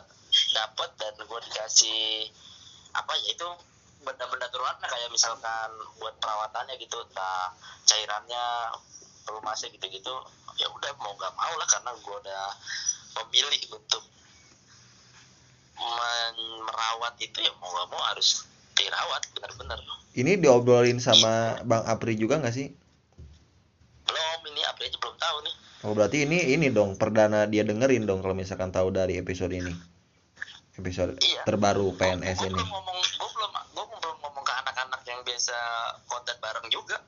dapet 0.52 0.90
dan 1.00 1.14
gue 1.16 1.40
dikasih 1.48 2.28
apa 2.92 3.12
ya 3.16 3.28
itu 3.32 3.48
benda-benda 4.02 4.46
turunan 4.48 4.76
kayak 4.78 5.08
misalkan 5.08 5.70
buat 5.96 6.14
perawatannya 6.18 6.74
gitu 6.76 6.98
entah 7.00 7.54
cairannya 7.82 8.44
pelumasnya 9.22 9.70
gitu-gitu 9.70 10.14
ya 10.56 10.66
udah 10.68 10.92
mau 10.98 11.14
gak 11.14 11.32
mau 11.32 11.52
lah 11.54 11.66
karena 11.66 11.90
gue 11.94 12.16
udah 12.18 12.44
memilih 13.16 13.62
untuk 13.72 14.02
men- 15.76 16.62
merawat 16.62 17.14
itu 17.18 17.38
ya 17.38 17.52
mau 17.56 17.70
gak 17.72 17.88
mau 17.88 18.02
harus 18.04 18.44
dirawat 18.72 19.22
benar-benar 19.32 19.78
ini 20.12 20.36
diobrolin 20.36 20.98
sama 20.98 21.62
Bang 21.62 21.84
Apri 21.84 22.14
juga 22.14 22.36
nggak 22.36 22.52
sih? 22.52 22.68
belum 24.02 24.40
ini 24.46 24.60
apa 24.62 24.80
aja 24.82 24.96
belum 24.98 25.16
tahu 25.16 25.36
nih 25.40 25.54
Oh 25.82 25.92
berarti 25.92 26.22
ini 26.22 26.54
ini 26.54 26.70
dong 26.70 26.94
perdana 26.94 27.42
dia 27.44 27.62
dengerin 27.62 28.04
dong 28.04 28.22
kalau 28.22 28.34
misalkan 28.34 28.70
tahu 28.70 28.94
dari 28.94 29.18
episode 29.18 29.50
ini. 29.50 29.74
Episode 30.72 31.18
Iya. 31.18 31.42
terbaru 31.42 31.90
PNS 31.92 32.38
gue 32.38 32.48
ini. 32.48 32.62
ngomong 32.62 32.96
gue 33.02 33.28
belum 33.28 33.50
gue 33.50 33.84
belum 33.98 34.16
ngomong 34.20 34.42
ke 34.46 34.52
biasa 35.24 35.56
konten 36.06 36.36
bareng 36.42 36.68
juga 36.70 37.00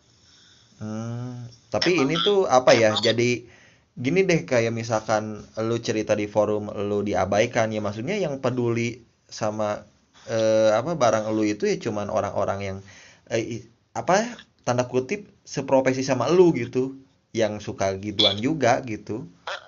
Hmm, 0.82 1.46
tapi 1.70 2.02
ini 2.02 2.18
tuh 2.18 2.50
apa 2.50 2.74
ya? 2.74 2.98
Jadi 2.98 3.46
gini 3.94 4.26
deh 4.26 4.42
kayak 4.42 4.74
misalkan 4.74 5.46
lu 5.62 5.78
cerita 5.78 6.18
di 6.18 6.26
forum 6.26 6.66
lu 6.90 7.06
diabaikan 7.06 7.70
ya 7.70 7.78
maksudnya 7.78 8.18
yang 8.18 8.42
peduli 8.42 9.06
sama 9.30 9.86
eh, 10.26 10.74
apa 10.74 10.98
barang 10.98 11.30
lu 11.30 11.46
itu 11.46 11.70
ya 11.70 11.78
cuman 11.78 12.10
orang-orang 12.10 12.58
yang 12.58 12.78
eh, 13.30 13.62
apa 13.94 14.34
tanda 14.66 14.90
kutip 14.90 15.30
seprofesi 15.46 16.02
sama 16.02 16.26
lu 16.26 16.50
gitu 16.58 16.98
yang 17.30 17.62
suka 17.62 17.94
gituan 18.02 18.38
juga 18.38 18.82
gitu. 18.82 19.26
dan 19.46 19.60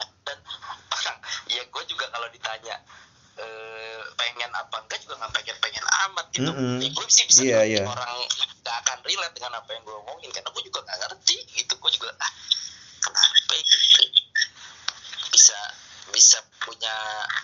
gitu 6.37 6.51
Mm-mm. 6.53 6.79
ya, 6.85 6.89
gue 6.93 7.07
sih 7.09 7.25
bisa 7.25 7.41
Iya, 7.41 7.59
ngerti 7.65 7.73
iya. 7.73 7.85
orang 7.89 8.13
nggak 8.61 8.77
akan 8.85 8.99
relate 9.03 9.35
dengan 9.35 9.53
apa 9.57 9.71
yang 9.73 9.83
gue 9.83 9.97
omongin 9.97 10.31
karena 10.31 10.49
gue 10.53 10.63
juga 10.63 10.79
nggak 10.85 10.99
ngerti 11.01 11.37
gitu 11.57 11.73
gue 11.75 11.91
juga 11.97 12.09
ah, 12.15 12.33
kenapa 13.01 13.53
gitu 13.57 13.77
bisa 15.33 15.59
bisa 16.11 16.39
punya 16.61 16.95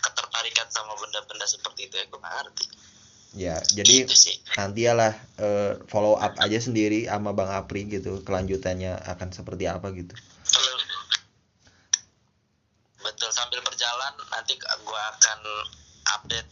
ketertarikan 0.00 0.68
sama 0.68 0.92
benda-benda 0.96 1.44
seperti 1.44 1.88
itu 1.88 1.94
ya 1.96 2.04
gue 2.04 2.20
nggak 2.20 2.37
ngerti 2.42 2.66
Ya, 3.32 3.56
jadi 3.64 4.04
itu 4.04 4.12
sih 4.12 4.37
nantilah 4.61 5.16
eh, 5.40 5.72
follow 5.88 6.20
up 6.20 6.37
aja 6.37 6.61
sendiri 6.61 7.08
sama 7.08 7.32
Bang 7.32 7.49
Apri 7.49 7.88
gitu 7.88 8.20
kelanjutannya 8.20 8.92
akan 9.08 9.32
seperti 9.32 9.64
apa 9.64 9.88
gitu. 9.96 10.12
betul 10.44 10.76
betul 13.00 13.30
sambil 13.32 13.64
berjalan 13.64 14.12
nanti 14.28 14.52
gue 14.61 15.00
akan 15.16 15.38
update 16.12 16.44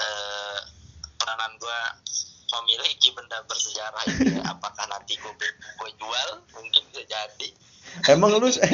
eh, 0.00 0.58
peranan 1.20 1.52
gue 1.60 1.80
memiliki 2.88 3.12
benda 3.12 3.44
bersejarah 3.44 4.02
ini 4.16 4.40
apakah 4.48 4.88
nanti 4.88 5.20
gue 5.20 5.28
gue 5.36 5.90
jual? 6.00 6.28
Mungkin 6.56 6.82
bisa 6.88 7.04
jadi. 7.04 7.48
Emang 8.08 8.32
lu 8.40 8.48
eh, 8.48 8.72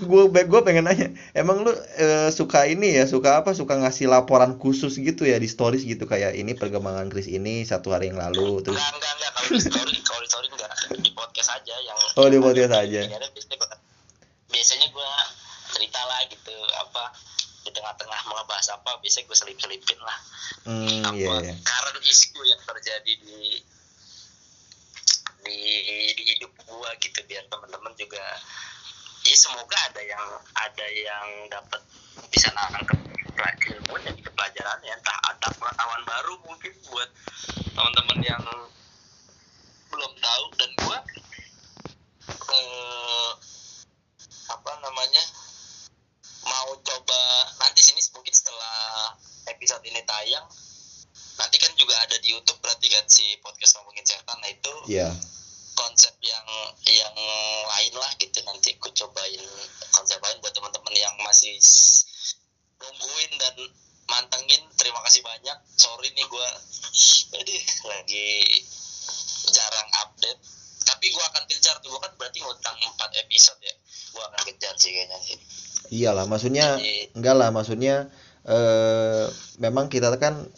gue 0.00 0.22
gue 0.32 0.60
pengen 0.64 0.88
nanya, 0.88 1.12
emang 1.36 1.60
lu 1.60 1.72
eh, 2.00 2.32
suka 2.32 2.64
ini 2.64 2.96
ya, 2.96 3.04
suka 3.04 3.44
apa? 3.44 3.52
Suka 3.52 3.76
ngasih 3.76 4.08
laporan 4.08 4.56
khusus 4.56 4.96
gitu 4.96 5.28
ya? 5.28 5.36
Di 5.36 5.44
stories 5.44 5.84
gitu? 5.84 6.08
Kayak 6.08 6.40
ini 6.40 6.56
perkembangan 6.56 7.12
Chris 7.12 7.28
ini 7.28 7.68
satu 7.68 7.92
hari 7.92 8.08
yang 8.08 8.16
lalu 8.16 8.64
terus 8.64 8.80
enggak 8.80 8.96
enggak. 8.96 9.12
Enggak 9.20 9.32
kalau 9.36 9.50
di 9.52 9.60
story 9.60 9.94
kalau 10.00 10.20
di 10.24 10.28
story 10.32 10.46
enggak. 10.48 10.72
Di 11.04 11.10
podcast 11.12 11.50
aja 11.52 11.74
yang 11.84 11.98
Oh, 12.16 12.28
di 12.32 12.38
podcast 12.40 12.72
aja. 12.80 13.00
Biasanya 14.48 14.88
gue 14.88 15.10
cerita 15.76 16.00
lah 16.08 16.20
gitu. 16.32 16.56
Apa 16.88 17.12
tengah-tengah 17.80 18.20
mau 18.28 18.44
bahas 18.44 18.68
apa 18.68 19.00
biasanya 19.00 19.24
gue 19.24 19.36
selip-selipin 19.38 20.00
lah 20.00 20.18
hmm 20.68 21.00
apa 21.02 21.16
iya 21.16 21.32
iya. 21.42 21.54
current 21.58 22.00
issue 22.04 22.44
yang 22.44 22.60
terjadi 22.60 23.12
di 23.16 23.40
di 25.40 25.58
di 26.12 26.22
hidup 26.28 26.52
gua 26.62 26.92
gitu 26.98 27.16
biar 27.24 27.48
teman-teman 27.48 27.96
juga 27.96 28.20
ya 29.22 29.32
semoga 29.34 29.76
ada 29.88 30.02
yang 30.02 30.24
ada 30.54 30.86
yang 30.86 31.26
dapat 31.48 31.80
bisa 32.28 32.52
nangkep 32.52 33.00
pelajaran 33.32 33.56
ilmunya 33.80 34.10
gitu 34.12 34.30
pelajarannya 34.30 34.92
entah 34.92 35.18
ada 35.26 35.48
pengetahuan 35.50 36.02
baru 36.04 36.34
mungkin 36.44 36.72
buat 36.86 37.08
teman-teman 37.72 38.18
yang 38.20 38.44
belum 39.88 40.12
tahu 40.14 40.44
dan 40.54 40.70
gua 40.78 40.98
eh, 42.28 43.30
apa 44.50 44.70
namanya 44.78 45.24
mau 46.42 46.70
coba 46.76 47.22
nanti 47.58 47.80
sini 47.80 48.00
mungkin 48.12 48.34
setelah 48.34 49.14
episode 49.46 49.84
ini 49.84 50.02
tayang 50.02 50.44
nanti 51.36 51.56
kan 51.56 51.72
juga 51.74 51.96
ada 51.98 52.16
di 52.18 52.28
YouTube 52.30 52.60
berarti 52.60 52.86
kan 52.86 53.04
si 53.06 53.40
podcast 53.40 53.78
ngomongin 53.78 54.04
setan 54.04 54.36
nah 54.36 54.50
itu 54.50 54.72
Iya. 54.86 55.08
konsep 55.72 56.12
yang 56.20 56.44
yang 56.84 57.14
lain 57.66 57.94
lah 57.94 58.10
gitu 58.18 58.36
nanti 58.42 58.76
aku 58.76 58.92
cobain 58.94 59.40
konsep 59.90 60.18
lain 60.18 60.36
buat 60.38 60.52
teman-teman 60.52 60.92
yang 60.92 61.14
masih 61.22 61.56
s- 61.56 62.04
nungguin 62.76 63.32
dan 63.38 63.54
mantengin 64.06 64.60
terima 64.74 65.00
kasih 65.00 65.22
banyak 65.22 65.56
sorry 65.72 66.12
nih 66.12 66.26
gua 66.26 66.48
jadi 67.32 67.56
lagi 67.86 68.28
jarang 69.48 69.88
update 70.02 70.40
tapi 70.82 71.06
gua 71.10 71.24
tuh 71.80 71.88
gua 71.92 72.00
kan 72.04 72.12
berarti 72.16 72.38
ngutang 72.44 72.76
4 72.76 73.22
episode 73.26 73.60
ya? 73.60 73.74
Gua 74.14 74.22
akan 74.30 74.40
kejar 74.48 74.74
sih 74.76 74.90
kayaknya 74.92 75.18
sih. 75.24 75.36
Iyalah, 75.90 76.24
maksudnya 76.30 76.78
Jadi- 76.78 77.16
enggak 77.18 77.34
lah, 77.36 77.48
maksudnya 77.50 77.94
eh 78.46 79.24
memang 79.60 79.92
kita 79.92 80.16
kan 80.16 80.48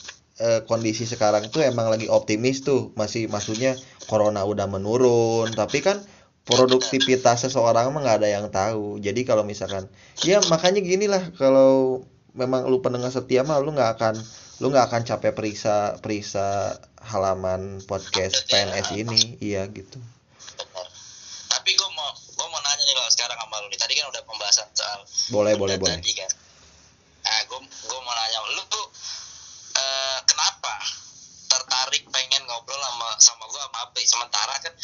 eh, 0.42 0.60
kondisi 0.66 1.06
sekarang 1.06 1.50
tuh 1.54 1.62
emang 1.62 1.86
lagi 1.92 2.10
optimis 2.10 2.66
tuh, 2.66 2.90
masih 2.98 3.30
maksudnya 3.30 3.78
corona 4.10 4.42
udah 4.42 4.66
menurun, 4.66 5.54
tapi 5.54 5.78
kan 5.84 6.02
produktivitas 6.42 7.46
seseorang 7.46 7.94
mah 7.94 8.00
nggak 8.02 8.18
ada 8.22 8.28
yang 8.28 8.46
tahu. 8.50 8.98
Jadi 8.98 9.22
kalau 9.22 9.46
misalkan, 9.46 9.86
ya 10.26 10.42
makanya 10.50 10.82
gini 10.82 11.06
lah, 11.06 11.22
kalau 11.38 12.02
memang 12.34 12.66
lu 12.66 12.80
pendengar 12.82 13.12
setia 13.12 13.44
mah 13.44 13.60
lu 13.60 13.70
nggak 13.76 14.00
akan 14.00 14.14
lu 14.60 14.70
nggak 14.72 14.88
akan 14.88 15.02
capek 15.04 15.34
periksa 15.36 15.98
periksa 16.00 16.78
halaman 17.02 17.82
podcast 17.84 18.46
PNS 18.48 18.94
ini, 18.94 19.36
iya 19.42 19.66
gitu. 19.68 19.98
benar 20.54 20.86
tapi 21.50 21.76
gua 21.76 21.90
mau 21.92 22.08
gua 22.38 22.46
mau 22.48 22.60
nanya 22.62 22.82
nih 22.86 22.94
kalau 22.96 23.10
sekarang 23.12 23.38
sama 23.42 23.56
lu 23.60 23.61
nih 23.72 23.80
tadi 23.80 23.96
kan 23.96 24.06
udah 24.06 24.22
pembahasan 24.22 24.68
soal 24.76 25.00
Boleh, 25.32 25.56
boleh, 25.56 25.80
boleh. 25.80 25.96
tadi 25.96 26.12
kan. 26.12 26.30
Nah 27.24 27.40
gue 27.48 27.58
gue 27.64 27.98
mau 28.04 28.12
nanya 28.12 28.38
lu 28.52 28.62
tuh 28.68 28.86
eh, 29.72 30.18
kenapa 30.28 30.72
tertarik 31.48 32.04
pengen 32.08 32.44
ngobrol 32.44 32.76
sama 32.76 33.08
sama 33.16 33.44
gue 33.48 33.60
sama 33.60 33.78
Apri 33.82 34.04
sementara 34.04 34.54
kan 34.60 34.74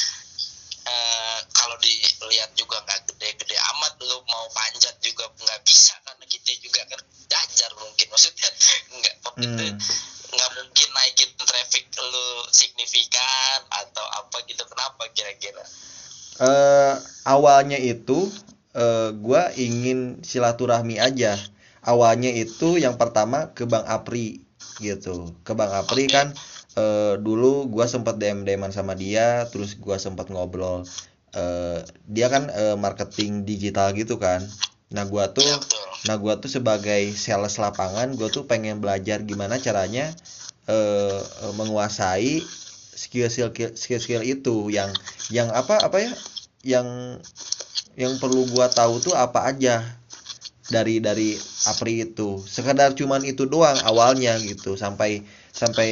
eh, 0.88 1.38
kalau 1.52 1.76
dilihat 1.78 2.50
juga 2.54 2.80
nggak 2.80 3.12
gede-gede 3.12 3.56
amat 3.76 3.92
lu 4.00 4.16
mau 4.24 4.48
panjat 4.50 4.96
juga 4.98 5.28
nggak 5.36 5.60
bisa 5.62 5.92
karena 6.00 6.24
kita 6.24 6.50
juga 6.58 6.80
kan 6.88 7.00
jajar 7.28 7.70
mungkin. 7.76 8.06
Maksudnya 8.08 8.48
nggak 8.96 9.14
Hmm. 9.38 9.70
nggak 10.28 10.50
mungkin 10.58 10.88
naikin 10.92 11.30
traffic 11.38 11.86
lu 11.94 12.28
signifikan 12.50 13.60
atau 13.70 14.02
apa 14.18 14.42
gitu. 14.48 14.64
Kenapa 14.66 15.06
kira-kira? 15.14 15.62
Eh 16.38 16.94
awalnya 17.22 17.78
itu 17.78 18.30
ingin 19.66 19.98
silaturahmi 20.30 20.96
aja. 21.06 21.32
Awalnya 21.90 22.30
itu 22.42 22.76
yang 22.84 22.94
pertama 23.00 23.38
ke 23.56 23.64
Bang 23.72 23.86
Apri 23.96 24.44
gitu. 24.86 25.34
Ke 25.46 25.52
Bang 25.58 25.72
Apri 25.80 26.04
kan 26.16 26.26
eh 26.78 27.14
dulu 27.26 27.66
gua 27.74 27.86
sempat 27.90 28.14
DM-DM 28.20 28.70
sama 28.78 28.94
dia, 29.02 29.26
terus 29.52 29.70
gua 29.84 29.96
sempat 30.06 30.26
ngobrol. 30.32 30.78
eh 31.36 31.78
dia 32.08 32.26
kan 32.34 32.48
eh, 32.60 32.76
marketing 32.84 33.32
digital 33.48 33.88
gitu 34.00 34.16
kan. 34.24 34.40
Nah, 34.94 35.04
gua 35.12 35.24
tuh 35.36 35.44
ya 35.44 35.56
betul 35.60 35.84
Nah, 36.08 36.16
gua 36.22 36.34
tuh 36.42 36.50
sebagai 36.56 37.02
sales 37.18 37.58
lapangan, 37.58 38.08
gua 38.18 38.28
tuh 38.36 38.46
pengen 38.50 38.78
belajar 38.82 39.18
gimana 39.30 39.58
caranya 39.66 40.14
eh, 40.70 41.20
menguasai 41.58 42.32
skill-skill 43.02 43.50
skill-skill 43.78 44.22
itu 44.26 44.56
yang 44.76 44.90
yang 45.30 45.48
apa 45.54 45.74
apa 45.86 45.98
ya 46.02 46.12
yang 46.66 46.88
yang 47.98 48.14
perlu 48.22 48.46
gua 48.54 48.70
tahu 48.70 49.02
tuh 49.02 49.18
apa 49.18 49.50
aja 49.50 49.82
dari 50.70 51.02
dari 51.02 51.34
Apri 51.66 52.06
itu. 52.06 52.38
Sekedar 52.46 52.94
cuman 52.94 53.26
itu 53.26 53.42
doang 53.50 53.74
awalnya 53.82 54.38
gitu 54.38 54.78
sampai 54.78 55.26
sampai 55.50 55.90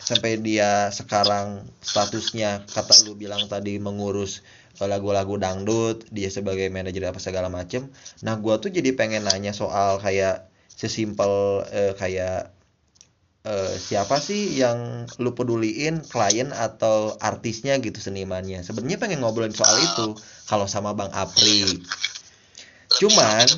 sampai 0.00 0.40
dia 0.40 0.88
sekarang 0.88 1.68
statusnya 1.84 2.64
kata 2.64 3.04
lu 3.04 3.12
bilang 3.12 3.44
tadi 3.52 3.76
mengurus 3.76 4.40
lagu-lagu 4.80 5.36
dangdut 5.36 6.08
dia 6.08 6.32
sebagai 6.32 6.72
manajer 6.72 7.04
apa 7.12 7.20
segala 7.20 7.52
macem. 7.52 7.92
Nah 8.24 8.40
gua 8.40 8.56
tuh 8.56 8.72
jadi 8.72 8.96
pengen 8.96 9.28
nanya 9.28 9.52
soal 9.52 10.00
kayak 10.00 10.48
sesimpel 10.72 11.64
eh, 11.68 11.92
kayak 12.00 12.55
eh, 13.46 13.72
siapa 13.78 14.16
sih 14.18 14.58
yang 14.62 15.06
lu 15.22 15.30
peduliin 15.38 16.02
klien 16.12 16.50
atau 16.50 17.14
artisnya 17.22 17.78
gitu 17.78 17.98
senimannya 18.02 18.60
sebenarnya 18.66 18.98
pengen 19.02 19.22
ngobrolin 19.22 19.54
soal 19.54 19.76
itu 19.78 20.06
kalau 20.50 20.66
sama 20.66 20.90
Bang 20.98 21.10
Apri 21.14 21.80
Cuman- 23.00 23.48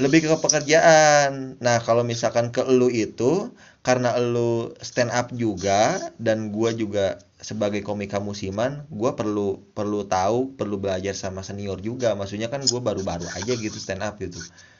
lebih 0.00 0.24
ke 0.24 0.36
pekerjaan. 0.40 1.58
Nah, 1.60 1.76
kalau 1.84 2.02
misalkan 2.02 2.48
ke 2.54 2.64
elu 2.64 2.88
itu 2.88 3.52
karena 3.82 4.14
elu 4.16 4.72
stand 4.80 5.10
up 5.12 5.30
juga 5.34 5.98
dan 6.16 6.54
gua 6.54 6.70
juga 6.72 7.18
sebagai 7.42 7.82
komika 7.82 8.22
musiman, 8.22 8.86
gua 8.88 9.18
perlu 9.18 9.60
perlu 9.76 10.06
tahu, 10.06 10.54
perlu 10.54 10.78
belajar 10.80 11.12
sama 11.18 11.42
senior 11.44 11.78
juga. 11.82 12.14
Maksudnya 12.14 12.48
kan 12.48 12.62
gua 12.70 12.80
baru-baru 12.80 13.26
aja 13.36 13.52
gitu 13.52 13.76
stand 13.78 14.02
up 14.06 14.16
gitu. 14.22 14.38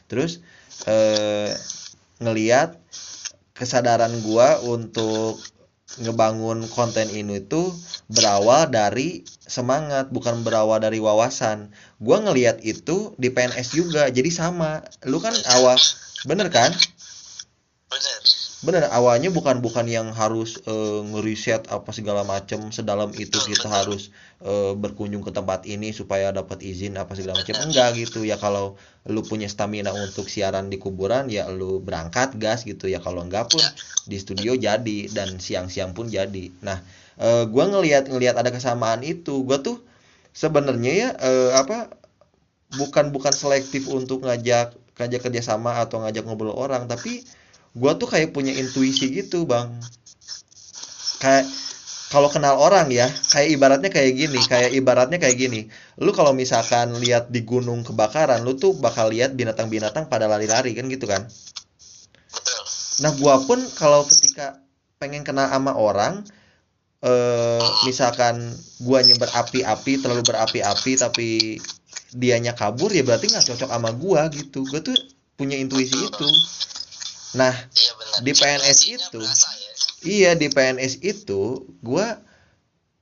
Terus 0.09 0.41
eh 0.89 1.53
ngeliat 2.23 2.79
kesadaran 3.53 4.13
gua 4.25 4.61
untuk 4.65 5.41
ngebangun 6.01 6.65
konten 6.73 7.05
ini 7.13 7.45
tuh 7.45 7.69
berawal 8.09 8.73
dari 8.73 9.29
semangat 9.45 10.09
bukan 10.09 10.41
berawal 10.41 10.81
dari 10.81 10.99
wawasan. 10.99 11.69
Gua 12.01 12.25
ngeliat 12.25 12.65
itu 12.65 13.13
di 13.21 13.29
PNS 13.29 13.77
juga 13.77 14.09
jadi 14.09 14.29
sama. 14.33 14.81
Lu 15.05 15.21
kan 15.21 15.37
awal 15.53 15.77
bener 16.25 16.49
kan 16.49 16.73
bener 18.63 18.87
awalnya 18.95 19.27
bukan 19.35 19.59
bukan 19.59 19.91
yang 19.91 20.15
harus 20.15 20.63
eh, 20.71 21.01
ngeriset 21.03 21.67
apa 21.67 21.91
segala 21.91 22.23
macem 22.23 22.71
sedalam 22.71 23.11
itu 23.11 23.35
kita 23.43 23.67
harus 23.67 24.15
eh, 24.39 24.73
berkunjung 24.79 25.27
ke 25.27 25.35
tempat 25.35 25.67
ini 25.67 25.91
supaya 25.91 26.31
dapat 26.31 26.63
izin 26.63 26.95
apa 26.95 27.19
segala 27.19 27.43
macam 27.43 27.59
enggak 27.59 27.99
gitu 27.99 28.23
ya 28.23 28.39
kalau 28.39 28.79
lu 29.11 29.27
punya 29.27 29.51
stamina 29.51 29.91
untuk 29.91 30.31
siaran 30.31 30.71
di 30.71 30.79
kuburan 30.79 31.27
ya 31.27 31.51
lu 31.51 31.83
berangkat 31.83 32.39
gas 32.39 32.63
gitu 32.63 32.87
ya 32.87 33.03
kalau 33.03 33.27
enggak 33.27 33.51
pun 33.51 33.67
di 34.07 34.15
studio 34.23 34.55
jadi 34.55 35.11
dan 35.11 35.43
siang-siang 35.43 35.91
pun 35.91 36.07
jadi. 36.07 36.55
Nah 36.63 36.79
eh, 37.19 37.45
gua 37.51 37.67
ngelihat 37.67 38.07
ngelihat 38.07 38.39
ada 38.39 38.55
kesamaan 38.55 39.03
itu. 39.03 39.43
Gua 39.43 39.59
tuh 39.59 39.83
sebenarnya 40.31 40.93
ya 40.95 41.09
eh, 41.19 41.51
apa 41.59 41.91
bukan 42.79 43.11
bukan 43.11 43.35
selektif 43.35 43.91
untuk 43.91 44.23
ngajak 44.23 44.79
ngajak 44.97 45.21
kerjasama 45.25 45.83
atau 45.83 46.05
ngajak 46.05 46.25
ngobrol 46.25 46.55
orang 46.55 46.87
tapi 46.87 47.27
gua 47.73 47.97
tuh 47.97 48.09
kayak 48.09 48.37
punya 48.37 48.53
intuisi 48.53 49.09
gitu 49.13 49.49
bang. 49.49 49.73
Kayak 51.21 51.47
kalau 52.13 52.29
kenal 52.29 52.61
orang 52.61 52.93
ya 52.93 53.09
kayak 53.33 53.49
ibaratnya 53.57 53.89
kayak 53.89 54.13
gini 54.13 54.41
kayak 54.45 54.77
ibaratnya 54.77 55.17
kayak 55.17 55.41
gini. 55.41 55.73
Lu 55.97 56.13
kalau 56.13 56.37
misalkan 56.37 56.93
lihat 57.01 57.33
di 57.33 57.41
gunung 57.41 57.81
kebakaran 57.81 58.45
lu 58.45 58.61
tuh 58.61 58.77
bakal 58.77 59.09
lihat 59.09 59.33
binatang-binatang 59.33 60.13
pada 60.13 60.29
lari-lari 60.29 60.77
kan 60.77 60.93
gitu 60.93 61.09
kan? 61.09 61.25
Nah 63.01 63.17
gua 63.17 63.41
pun 63.41 63.65
kalau 63.81 64.05
ketika 64.05 64.61
pengen 65.01 65.25
kenal 65.25 65.49
sama 65.49 65.73
orang 65.73 66.21
eh 67.03 67.65
misalkan 67.89 68.53
gua 68.85 69.01
nyebar 69.03 69.33
api-api 69.33 70.05
terlalu 70.05 70.23
berapi-api 70.23 70.93
tapi 71.01 71.57
dianya 72.13 72.53
kabur 72.53 72.93
ya 72.93 73.03
berarti 73.03 73.33
nggak 73.33 73.47
cocok 73.49 73.71
sama 73.73 73.91
gua 73.97 74.29
gitu. 74.29 74.69
Gua 74.69 74.85
tuh 74.85 74.95
punya 75.41 75.57
intuisi 75.57 75.97
itu 75.97 76.29
nah 77.33 77.55
iya 77.55 77.93
Di 78.21 78.33
PNS 78.37 78.79
itu. 78.93 79.21
berasa 79.25 79.51
ya. 79.57 79.73
Iya 80.03 80.31
di 80.35 80.49
PNS 80.53 81.01
itu 81.01 81.65
gua 81.81 82.19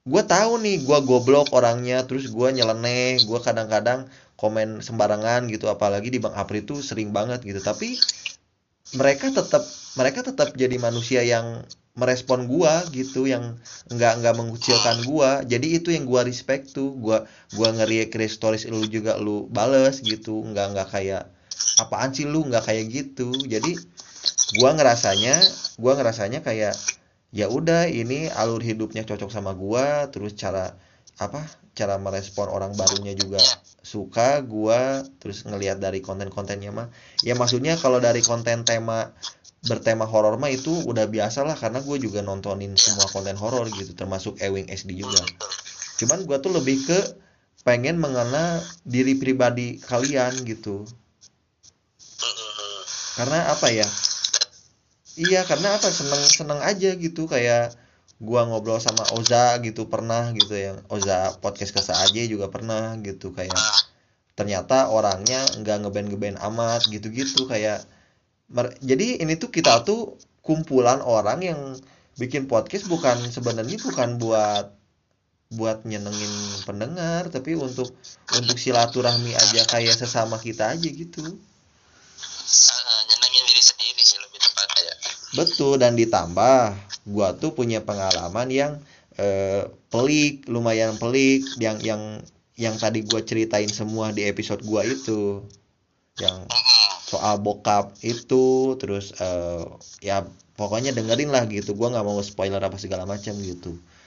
gua 0.06 0.22
tahu 0.24 0.60
nih 0.62 0.84
gua 0.86 1.02
goblok 1.02 1.50
orangnya 1.50 2.04
terus 2.06 2.28
gua 2.30 2.54
nyeleneh 2.54 3.20
gua 3.26 3.40
kadang-kadang 3.42 4.06
komen 4.40 4.80
sembarangan 4.80 5.50
gitu 5.52 5.68
apalagi 5.68 6.08
di 6.08 6.16
Bang 6.22 6.32
Apri 6.32 6.64
itu 6.64 6.80
sering 6.80 7.12
banget 7.12 7.44
gitu. 7.44 7.60
Tapi 7.60 7.96
mereka 8.96 9.30
tetap 9.30 9.62
mereka 9.98 10.20
tetap 10.24 10.54
jadi 10.56 10.76
manusia 10.80 11.20
yang 11.26 11.62
merespon 11.98 12.46
gua 12.48 12.86
gitu 12.94 13.26
yang 13.26 13.58
nggak 13.92 14.12
nggak 14.24 14.34
mengucilkan 14.38 14.96
gua. 15.04 15.42
Jadi 15.44 15.80
itu 15.80 15.92
yang 15.92 16.06
gua 16.08 16.22
respect 16.24 16.72
tuh 16.72 16.94
gua 16.96 17.26
gua 17.52 17.74
ke 17.84 18.24
stories 18.30 18.64
lu 18.70 18.86
juga 18.88 19.18
lu 19.20 19.50
bales 19.50 20.00
gitu. 20.00 20.40
Nggak 20.46 20.66
nggak 20.76 20.88
kayak 20.94 21.22
apaan 21.82 22.14
sih 22.16 22.24
lu? 22.24 22.46
Nggak 22.46 22.64
kayak 22.70 22.84
gitu. 22.88 23.36
Jadi 23.44 23.76
gua 24.58 24.74
ngerasanya 24.74 25.34
gua 25.78 25.92
ngerasanya 25.94 26.40
kayak 26.42 26.74
ya 27.30 27.46
udah 27.46 27.86
ini 27.86 28.26
alur 28.34 28.58
hidupnya 28.58 29.06
cocok 29.06 29.30
sama 29.30 29.54
gua 29.54 30.10
terus 30.10 30.34
cara 30.34 30.74
apa 31.20 31.46
cara 31.76 32.00
merespon 32.00 32.50
orang 32.50 32.74
barunya 32.74 33.14
juga 33.14 33.38
suka 33.80 34.42
gua 34.42 35.06
terus 35.22 35.46
ngelihat 35.46 35.78
dari 35.78 36.02
konten-kontennya 36.02 36.70
mah. 36.74 36.88
Ya 37.22 37.38
maksudnya 37.38 37.78
kalau 37.78 38.02
dari 38.02 38.20
konten 38.26 38.66
tema 38.66 39.14
bertema 39.60 40.08
horor 40.08 40.40
mah 40.40 40.48
itu 40.48 40.72
udah 40.72 41.04
biasa 41.04 41.44
lah 41.44 41.52
karena 41.52 41.84
gue 41.84 42.00
juga 42.00 42.24
nontonin 42.24 42.72
semua 42.80 43.04
konten 43.12 43.36
horor 43.36 43.68
gitu 43.68 43.92
termasuk 43.92 44.40
Ewing 44.40 44.72
SD 44.72 44.96
juga. 44.96 45.20
Cuman 46.00 46.24
gua 46.24 46.40
tuh 46.40 46.56
lebih 46.56 46.80
ke 46.88 46.98
pengen 47.60 48.00
mengenal 48.00 48.64
diri 48.88 49.20
pribadi 49.20 49.76
kalian 49.84 50.32
gitu. 50.48 50.88
Karena 53.20 53.52
apa 53.52 53.68
ya 53.68 53.84
iya 55.16 55.42
karena 55.48 55.78
apa? 55.78 55.88
Seneng 55.90 56.22
seneng 56.28 56.60
aja 56.62 56.94
gitu 56.94 57.26
kayak 57.26 57.74
gua 58.20 58.44
ngobrol 58.44 58.76
sama 58.76 59.02
Oza 59.16 59.56
gitu 59.64 59.88
pernah 59.88 60.28
gitu 60.36 60.52
yang 60.52 60.78
Oza 60.92 61.32
podcast 61.40 61.72
kesa 61.72 61.96
aja 62.04 62.22
juga 62.28 62.52
pernah 62.52 62.94
gitu 63.00 63.32
kayak 63.32 63.56
ternyata 64.36 64.92
orangnya 64.92 65.44
nggak 65.60 65.76
ngeband 65.84 66.08
ngeband 66.12 66.38
amat 66.52 66.84
gitu-gitu 66.92 67.48
kayak 67.48 67.84
jadi 68.84 69.24
ini 69.24 69.40
tuh 69.40 69.48
kita 69.48 69.84
tuh 69.84 70.20
kumpulan 70.44 71.00
orang 71.00 71.40
yang 71.40 71.60
bikin 72.20 72.44
podcast 72.44 72.88
bukan 72.88 73.16
sebenarnya 73.32 73.80
bukan 73.80 74.20
buat 74.20 74.76
buat 75.50 75.82
nyenengin 75.82 76.62
pendengar 76.62 77.26
tapi 77.32 77.58
untuk 77.58 77.90
untuk 78.36 78.56
silaturahmi 78.56 79.34
aja 79.34 79.66
kayak 79.66 79.98
sesama 79.98 80.38
kita 80.38 80.76
aja 80.76 80.88
gitu. 80.88 81.20
Ah, 81.26 82.80
ah, 82.86 83.00
nyenengin 83.10 83.44
diri 83.50 83.62
sendiri 83.62 84.02
sih 84.02 84.18
lebih 84.22 84.38
tepatnya 84.38 84.82
ya 84.86 84.94
Betul 85.30 85.78
dan 85.78 85.94
ditambah 85.94 86.74
gua 87.06 87.28
tuh 87.38 87.54
punya 87.54 87.78
pengalaman 87.82 88.50
yang 88.50 88.72
eh, 89.14 89.66
pelik, 89.92 90.46
lumayan 90.50 90.98
pelik 90.98 91.46
yang 91.58 91.78
yang 91.82 92.02
yang 92.58 92.74
tadi 92.76 93.06
gua 93.06 93.22
ceritain 93.22 93.70
semua 93.70 94.10
di 94.10 94.26
episode 94.26 94.62
gua 94.66 94.82
itu. 94.82 95.46
Yang 96.18 96.50
soal 97.06 97.38
bokap 97.40 97.94
itu 98.02 98.74
terus 98.82 99.14
eh, 99.22 99.64
ya 100.02 100.26
pokoknya 100.58 100.90
dengerin 100.90 101.30
lah 101.30 101.46
gitu. 101.46 101.78
Gua 101.78 101.94
nggak 101.94 102.06
mau 102.06 102.18
spoiler 102.26 102.60
apa 102.60 102.76
segala 102.76 103.06
macam 103.06 103.34
gitu. 103.38 103.78